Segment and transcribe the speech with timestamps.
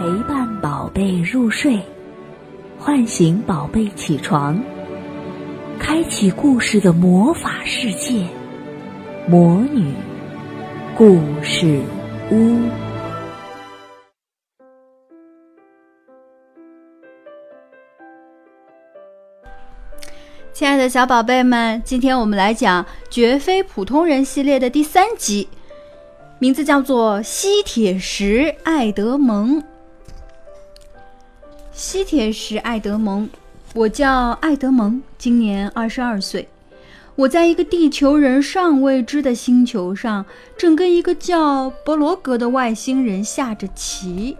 [0.00, 1.78] 陪伴宝贝入睡，
[2.78, 4.58] 唤醒宝贝起床，
[5.78, 8.24] 开启故事的魔法世界——
[9.28, 9.92] 魔女
[10.96, 11.82] 故事
[12.30, 12.58] 屋。
[20.54, 25.46] 亲爱的小宝贝们，今天我们来讲《绝非普通人》系列的第三集，
[26.38, 29.60] 名字叫做《吸铁石爱德蒙》。
[31.80, 33.26] 吸铁石爱德蒙，
[33.72, 36.46] 我叫爱德蒙，今年二十二岁。
[37.14, 40.26] 我在一个地球人尚未知的星球上，
[40.58, 44.36] 正跟一个叫博罗格的外星人下着棋。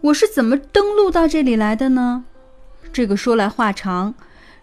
[0.00, 2.24] 我是怎么登陆到这里来的呢？
[2.92, 4.12] 这个说来话长。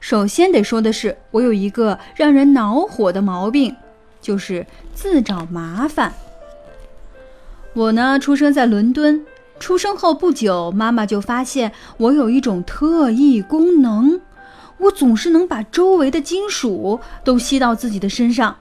[0.01, 3.73] 首先得说的是，我有一个让人恼火的毛病，
[4.21, 6.11] 就是自找麻烦。
[7.71, 9.25] 我呢，出生在伦敦，
[9.63, 14.19] 出生后不久，妈妈就发现我有一种特异功能，
[14.77, 18.57] 我总是能把周围的金属都吸到自己的身上，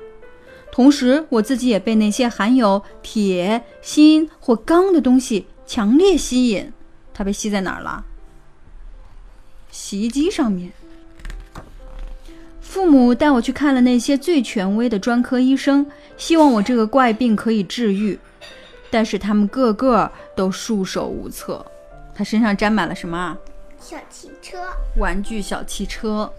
[0.71, 6.73] 同时我自己也被那些含有铁、锌或钢的东西强烈吸引。
[7.13, 8.05] 它被吸在哪儿了？
[9.73, 10.71] 洗衣机上面。
[12.61, 15.85] 父母带我去看了那些最权威的专科医生，
[16.17, 18.17] 希望我这个怪病可以治愈，
[18.93, 21.65] 但是他们个个都束手无策。
[22.15, 23.39] 他身上沾满了什么啊？
[23.81, 24.59] 小汽车，
[24.99, 26.31] 玩具小汽车。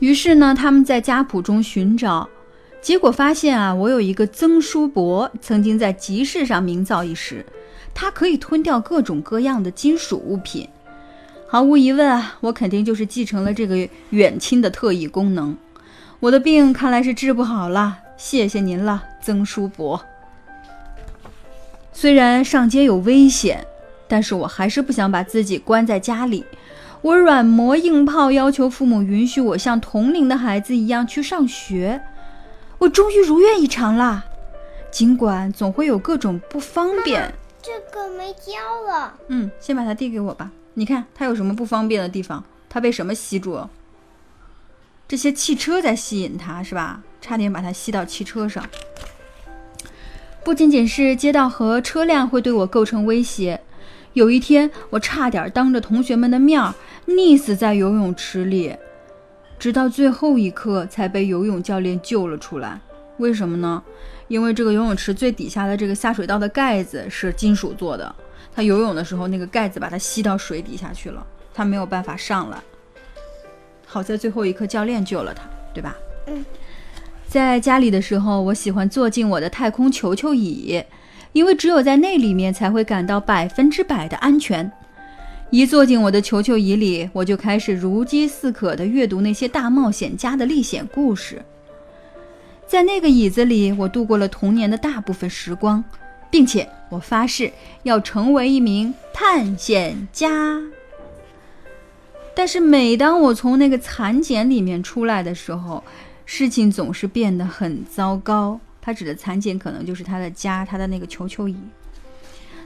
[0.00, 2.28] 于是呢，他们在家谱中寻找，
[2.82, 7.46] 结果发现啊，我有一个曾叔伯曾经在集市上名噪一时，
[7.94, 10.68] 他可以吞掉各种各样的金属物品。
[11.46, 15.56] 毫无疑问啊，我肯定就是继承了这个远亲的特异功能。
[16.20, 20.04] 我的病看来是治不好了，谢谢您了，曾叔伯。
[22.00, 23.66] 虽然上街有危险，
[24.06, 26.44] 但是我还是不想把自己关在家里。
[27.02, 32.00] 我软磨硬泡，要求父母允许我像同龄的孩子一样去上学。
[32.78, 34.24] 我终于如愿以偿啦，
[34.92, 37.34] 尽管总会有各种不方便。
[37.60, 38.52] 这个没胶
[38.86, 39.14] 了。
[39.26, 40.52] 嗯，先把它递给我吧。
[40.74, 42.44] 你看它有什么不方便的地方？
[42.68, 43.68] 它被什么吸住？
[45.08, 47.02] 这些汽车在吸引它，是吧？
[47.20, 48.64] 差点把它吸到汽车上。
[50.48, 53.60] 不仅仅是街道和车辆会对我构成威胁，
[54.14, 56.58] 有一天我差点当着同学们的面
[57.06, 58.74] 溺死在游泳池里，
[59.58, 62.80] 直到最后一刻才被游泳教练救了出来。
[63.18, 63.82] 为什么呢？
[64.28, 68.16] 因为这个游泳池最底下的这个下水道的盖子是金属做的。
[68.50, 72.56] 他游泳的时候，那个盖子把他吸到水底下去了，他没有办法上来。
[73.84, 75.42] 好在最后一刻教练救了他，
[75.74, 75.94] 对吧？
[76.26, 76.42] 嗯。
[77.28, 80.82] 在家里的时候，我喜欢坐进我的太空球球椅，
[81.32, 84.72] 因为只有在那里面才会感到百分之百的安全。
[85.50, 91.44] 一坐进我的球球椅里，我就开始如饥似渴地阅读那些大冒险家的历险故事。
[92.66, 95.84] 在那个椅子里，我度过了童年的大部分时光。
[96.30, 97.50] 并且我发誓
[97.84, 100.60] 要成为一名探险家。
[102.34, 105.82] 但是每当我从那个蚕茧里面出来的时候，
[106.30, 108.60] 事情总是变得很糟糕。
[108.82, 111.56] 他指的蚕茧可能就是他的家，他的那个球球椅。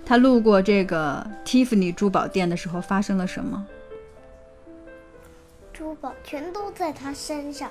[0.05, 3.65] 他路过这个 Tiffany 珠宝店的时候，发生了什么？
[5.73, 7.71] 珠宝全都在他身上，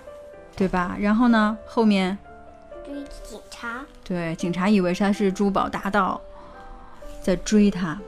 [0.56, 0.96] 对吧？
[0.98, 1.58] 然后呢？
[1.66, 2.18] 后面？
[2.86, 2.94] 追
[3.30, 6.20] 警察，对，警察以为他是珠宝大盗，
[7.22, 8.00] 在追他。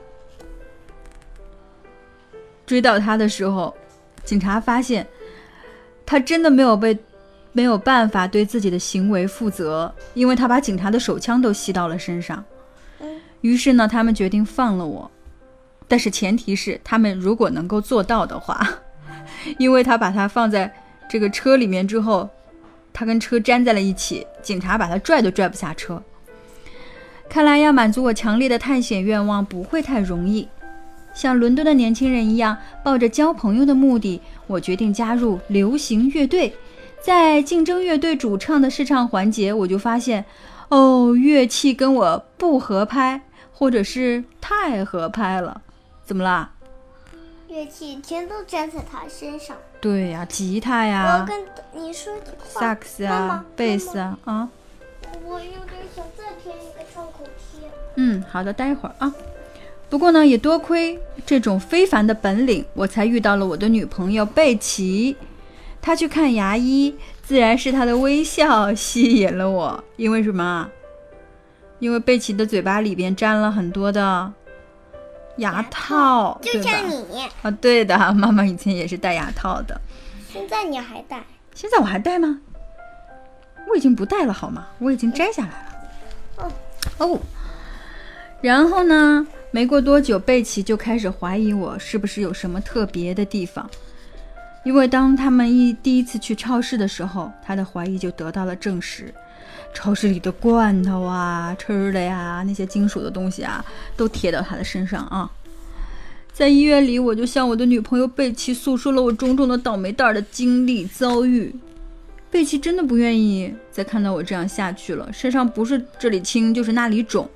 [2.64, 3.76] 追到他的时候，
[4.24, 5.06] 警察发现
[6.06, 6.98] 他真的没有被
[7.54, 12.44] 没有办法对自己的行为负责，因为他把警察的手枪都吸到了身上。
[13.40, 15.10] 于是呢，他们决定放了我，
[15.88, 18.68] 但是前提是他们如果能够做到的话，
[19.56, 20.70] 因为他把他放在
[21.08, 22.28] 这个车里面之后。
[22.96, 26.00] 他跟车粘在了一起，警察把他拽都拽不下车。
[27.28, 30.48] 看来要满足我强烈的探险愿望不会太容易。
[31.12, 36.54] 像伦敦的年轻人一样，抱着交朋友的目的，我决定加入流行乐队。
[37.04, 40.24] 在竞争乐队主唱的试唱环节，我就发现，
[40.70, 43.20] 哦，乐器跟我不合拍，
[43.52, 45.60] 或者是太合拍了。
[46.02, 46.52] 怎么啦？
[47.46, 49.54] 乐器全都粘在他身上。
[49.82, 51.20] 对呀，吉他呀。
[51.20, 52.60] 我跟你说句话。
[52.60, 54.48] 萨克斯啊，贝斯啊，啊。
[55.26, 57.68] 我有点想再添一个创口贴。
[57.96, 59.14] 嗯，好的，待会儿啊。
[59.90, 65.14] 不过呢，也多亏这种非凡的本领，我才遇到了我的女朋友贝奇。
[65.84, 69.84] 她去看牙医，自然是他的微笑吸引了我。
[69.96, 70.66] 因为什么？
[71.78, 74.32] 因为贝奇的嘴巴里边沾了很多的
[75.36, 76.62] 牙套，就？
[76.62, 77.04] 像你，
[77.42, 79.78] 啊，对的， 妈妈以前也是戴牙套的，
[80.32, 81.22] 现在你还戴？
[81.54, 82.40] 现在我还戴吗？
[83.68, 84.66] 我已经不戴了，好吗？
[84.78, 86.48] 我已经摘下来了。
[86.48, 86.52] 哦
[86.96, 87.20] 哦，
[88.40, 89.26] 然后呢？
[89.50, 93.68] 没过多久，贝奇就开始怀疑我是不是有什么特别的地方，
[94.64, 99.12] 因为当他们一第一次去超市的时候，他的怀疑就得到了证实。
[99.74, 103.64] 超市里的罐头啊、吃的呀、那些金属的东西啊，
[103.96, 105.30] 都贴到他的身上啊。
[106.32, 111.54] 在医院里，我就向我的女朋友贝奇诉说了我种种的倒霉蛋儿的经历遭遇。
[112.30, 117.28] 贝奇真的不愿意再看到我这样下去了，身上不是这里青就是那里肿。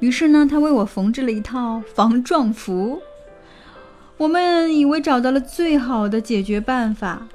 [0.00, 3.00] 于是呢，他为我缝制了一套防撞服。
[4.16, 7.28] 我们以为找到了最好的解决办法，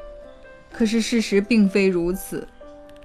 [0.71, 2.47] 可是事实并非如此。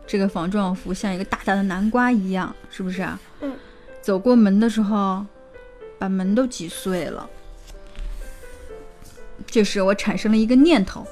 [0.06, 3.20] 这个防撞服像一个大大的南瓜一样，是不是啊？
[3.40, 3.52] 嗯。
[4.00, 5.26] 走过门的时候，
[5.98, 7.28] 把门都挤碎了。
[9.46, 11.06] 这时我产生了一个念头，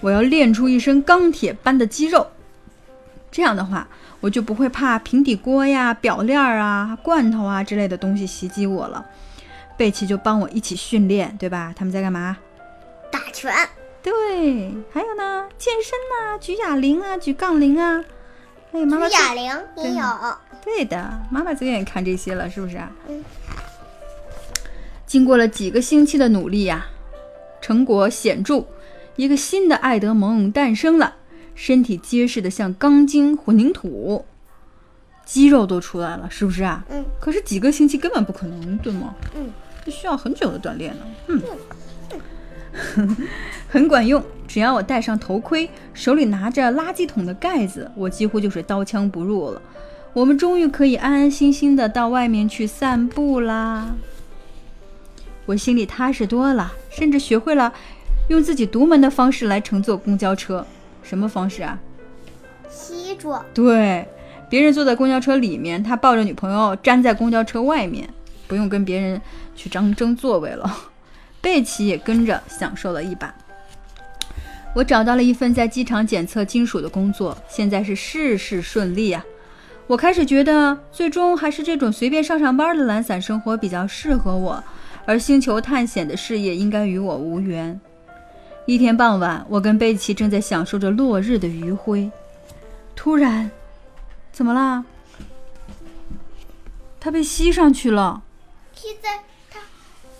[0.00, 2.28] 我要练出一身钢铁般的肌肉。
[3.30, 3.86] 这样的话，
[4.20, 9.04] 我就不会怕平底锅呀、表链啊、罐头啊之类的东西袭击我了。
[9.78, 11.72] 贝奇就帮我一起训练，对吧？
[11.74, 12.36] 他们在干嘛？
[13.12, 13.54] 打拳，
[14.02, 14.12] 对，
[14.92, 18.04] 还有呢，健身呐、举哑铃啊、举杠铃啊，
[18.72, 19.44] 还有妈妈举哑铃
[19.76, 20.04] 也有。
[20.64, 22.90] 对的，妈妈最愿意看这些了，是不是啊？
[23.08, 23.24] 嗯。
[25.06, 26.86] 经过了几个星期的努力呀、
[27.62, 28.66] 成果显著，
[29.14, 31.14] 一个新的爱德蒙诞生了，
[31.54, 34.26] 身体结实的像钢筋混凝土，
[35.24, 36.84] 肌肉都出来了，是不是啊？
[36.90, 37.06] 嗯。
[37.20, 39.14] 可是几个星期根本不可能，对吗？
[39.34, 39.50] 嗯。
[39.84, 41.06] 这需要很久的锻炼呢。
[41.28, 41.42] 嗯。
[43.68, 49.60] 很管用，只要我戴上头盔，手里拿着垃圾桶的盖子，我几乎就是刀枪不入了。
[50.12, 53.94] 我们终于可以安安心心的到外面去散步啦。
[55.44, 57.72] 我心里踏实多了，甚至学会了
[58.28, 60.64] 用自己独门的方式来乘坐公交车。
[61.02, 61.78] 什么方式啊？
[62.70, 64.06] 吸住，对，
[64.48, 68.08] 别人坐在公交车里面，他抱着女朋友粘在公交车外面，
[68.48, 69.20] 不用跟别人
[69.54, 70.76] 去争争座位了。
[71.40, 73.32] 贝奇也跟着享受了一把。
[74.74, 79.24] 我找到了一份在机场检测金属的工作，现在是事事顺利啊。
[79.86, 84.62] 我开始觉得，最终还是这种随便上上班的懒散生活比较适合我，
[85.06, 87.80] 而星球探险的事业应该与我无缘。
[88.66, 92.10] 一天傍晚，我跟贝奇正在享受着落日的余晖，
[92.94, 93.50] 突然，
[94.30, 94.84] 怎么啦？
[97.00, 98.22] 它被吸上去了。
[98.78, 99.58] 吸在它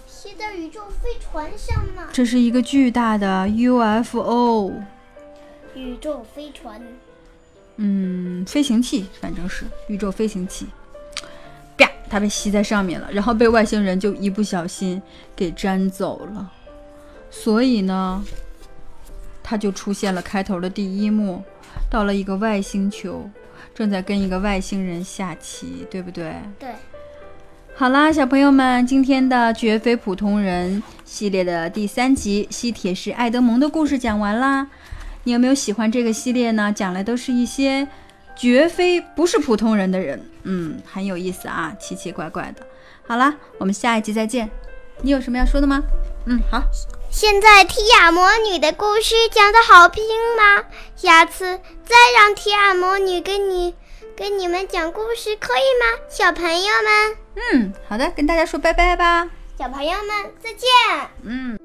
[0.09, 2.09] 吸在宇宙飞船上呢。
[2.13, 4.73] 这是一个巨大的 UFO，
[5.77, 6.83] 宇宙飞船，
[7.77, 10.67] 嗯，飞行器，反正是宇宙飞行器。
[11.77, 15.01] 啪，它被吸在上面了，然后被外星人就一不小心
[15.37, 16.53] 给粘走了。
[17.31, 18.25] 所以呢，
[19.41, 21.45] 它就出现了开头的第一幕，
[21.89, 23.31] 到了一个外星球，
[23.73, 26.35] 正在跟一个外星人下棋，对不对？
[26.59, 26.75] 对，
[27.79, 34.67] 好啦，小朋友们，今天的《绝非普通人》系列的第三集《吸铁石爱德蒙》的故事讲完啦。
[35.23, 36.73] 你有没有喜欢这个系列呢？
[36.73, 37.87] 讲的都是一些
[38.35, 42.67] 绝非不是普通人的人，嗯，很有意思啊，奇奇怪怪的。
[43.07, 44.51] 好啦，我们下一集再见。
[45.03, 45.81] 你有什么要说的吗？
[46.27, 46.61] 嗯，好。
[47.13, 50.03] 现在提亚魔女的故事讲的好听
[50.37, 50.65] 吗？
[50.97, 53.77] 下次再让提亚魔女跟你
[54.17, 56.03] 给你们讲故事，可以吗？
[56.11, 56.51] 小朋友
[56.83, 57.17] 们，
[57.53, 59.27] 嗯，好的，跟大家说拜拜吧。
[59.59, 60.69] 小朋友们再见。
[61.23, 61.59] 嗯。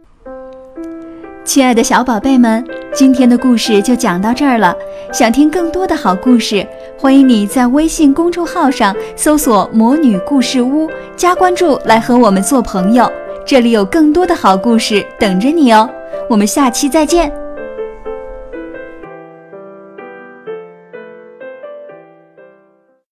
[1.44, 4.74] 亲爱的小宝贝们，今天的故事就讲到这儿了。
[5.12, 6.66] 想听更多的好故事，
[6.98, 13.12] 欢迎你在微信公众号上搜索“魔女故事屋”，加关注来和我们做朋友。
[13.46, 15.90] 这里有更多的好故事等着你哦。
[16.30, 17.43] 我们下期再见。